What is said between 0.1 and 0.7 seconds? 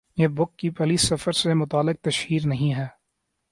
یہ بُک کی